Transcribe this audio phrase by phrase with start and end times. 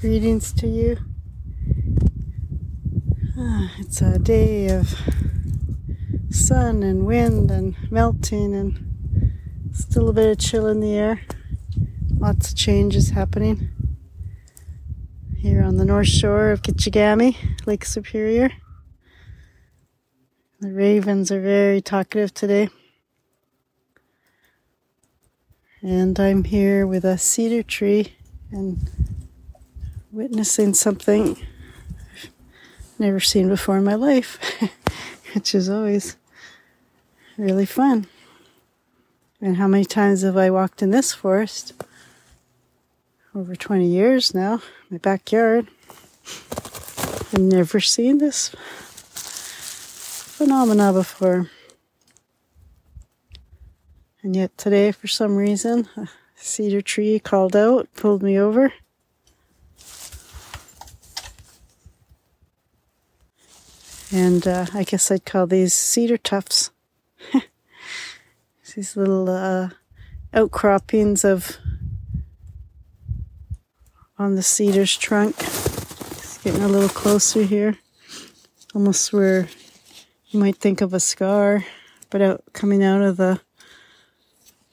[0.00, 0.96] Greetings to you.
[3.36, 4.94] Ah, it's a day of
[6.30, 9.34] sun and wind and melting and
[9.72, 11.20] still a bit of chill in the air.
[12.16, 13.68] Lots of changes happening
[15.36, 17.36] here on the north shore of Kichigami,
[17.66, 18.52] Lake Superior.
[20.60, 22.70] The ravens are very talkative today.
[25.82, 28.14] And I'm here with a cedar tree
[28.50, 29.09] and
[30.12, 34.38] witnessing something I've never seen before in my life,
[35.34, 36.16] which is always
[37.36, 38.06] really fun.
[39.40, 41.72] And how many times have I walked in this forest?
[43.34, 45.68] Over 20 years now, my backyard.
[47.32, 48.48] I've never seen this
[50.40, 51.48] phenomena before.
[54.22, 58.72] And yet today, for some reason, a cedar tree called out, pulled me over.
[64.12, 66.70] And uh, I guess I'd call these cedar tufts.
[68.74, 69.70] these little uh,
[70.32, 71.56] outcroppings of
[74.18, 75.34] on the cedar's trunk.
[75.38, 77.78] It's getting a little closer here,
[78.74, 79.48] almost where
[80.28, 81.64] you might think of a scar,
[82.10, 83.40] but out coming out of the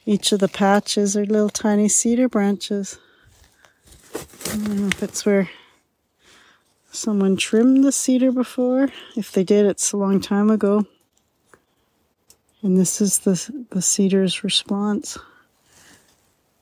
[0.05, 2.97] each of the patches are little tiny cedar branches.
[4.15, 5.49] I don't know if it's where
[6.91, 8.89] someone trimmed the cedar before.
[9.15, 10.85] If they did, it's a long time ago.
[12.61, 15.17] And this is the, the cedar's response.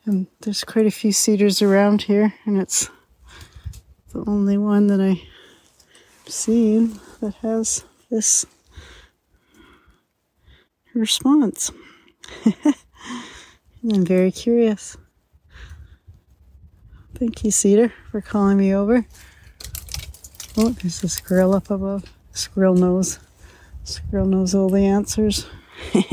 [0.06, 2.90] And there's quite a few cedars around here, and it's
[4.14, 8.46] the only one that I've seen that has this
[10.94, 11.72] response.
[13.84, 14.96] I'm very curious.
[17.16, 19.06] Thank you, Cedar, for calling me over.
[20.58, 22.06] Oh, there's a squirrel up above.
[22.32, 23.20] Squirrel knows.
[23.84, 25.48] Squirrel knows all the answers.
[25.94, 26.04] yeah.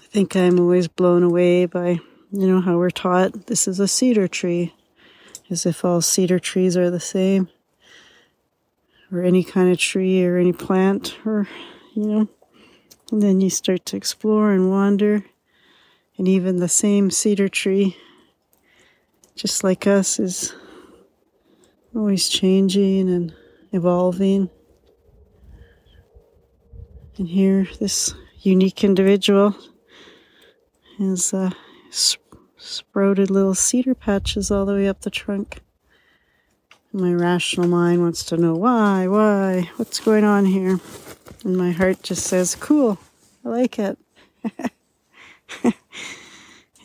[0.00, 3.86] I think I'm always blown away by, you know, how we're taught this is a
[3.86, 4.72] cedar tree,
[5.50, 7.50] as if all cedar trees are the same,
[9.12, 11.46] or any kind of tree or any plant, or,
[11.94, 12.28] you know.
[13.10, 15.26] And then you start to explore and wander
[16.18, 17.96] and even the same cedar tree,
[19.34, 20.54] just like us, is
[21.94, 23.34] always changing and
[23.72, 24.50] evolving.
[27.18, 29.56] And here, this unique individual
[30.98, 31.50] has uh,
[31.92, 32.20] sp-
[32.56, 35.60] sprouted little cedar patches all the way up the trunk.
[36.92, 40.78] My rational mind wants to know why, why, what's going on here?
[41.44, 42.98] And my heart just says, cool,
[43.44, 43.98] I like it.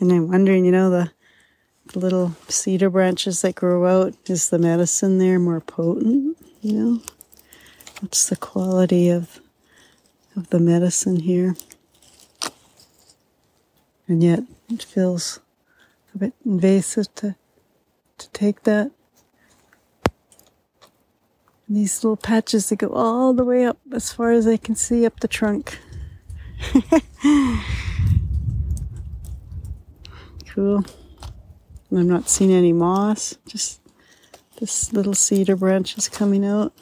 [0.00, 1.10] and I'm wondering, you know, the,
[1.92, 6.36] the little cedar branches that grow out, is the medicine there more potent?
[6.60, 7.02] You know,
[8.00, 9.40] what's the quality of
[10.36, 11.56] of the medicine here?
[14.06, 15.40] And yet, it feels
[16.14, 17.34] a bit invasive to
[18.18, 18.90] to take that.
[21.66, 24.74] And these little patches that go all the way up as far as I can
[24.74, 25.78] see up the trunk.
[30.58, 30.84] cool.
[31.88, 33.80] And I'm not seeing any moss, just
[34.58, 36.72] this little cedar branch is coming out.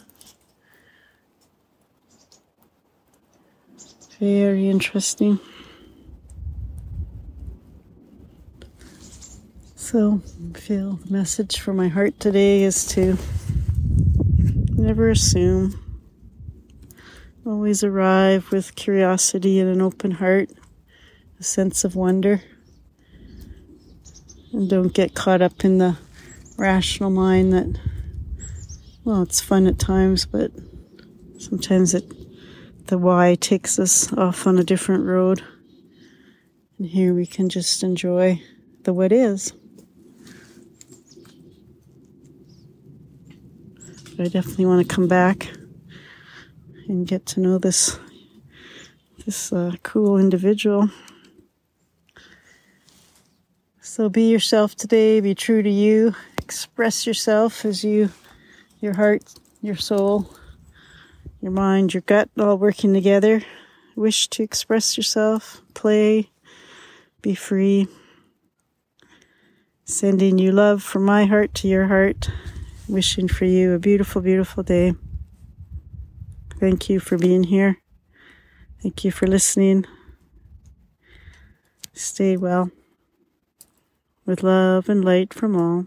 [4.19, 5.39] Very interesting.
[9.75, 10.23] So,
[10.55, 13.19] I feel the message for my heart today is to
[14.71, 15.79] never assume.
[17.45, 20.49] Always arrive with curiosity and an open heart,
[21.39, 22.43] a sense of wonder
[24.53, 25.97] and don't get caught up in the
[26.57, 27.79] rational mind that
[29.05, 30.51] well it's fun at times but
[31.39, 32.05] sometimes it
[32.87, 35.43] the why takes us off on a different road.
[36.79, 38.41] And here we can just enjoy
[38.85, 39.53] the what is.
[44.17, 45.51] But i definitely want to come back
[46.89, 47.99] and get to know this
[49.25, 50.89] this uh, cool individual
[53.97, 58.11] so be yourself today, be true to you, express yourself as you,
[58.79, 59.23] your heart,
[59.63, 60.37] your soul,
[61.41, 63.41] your mind, your gut all working together.
[63.95, 66.29] Wish to express yourself, play,
[67.23, 67.89] be free.
[69.87, 72.29] Sending you love from my heart to your heart.
[72.89, 74.93] Wishing for you a beautiful, beautiful day.
[76.61, 77.79] Thank you for being here.
[78.83, 79.87] Thank you for listening.
[81.95, 82.71] Stay well.
[84.27, 85.85] With love and light from all.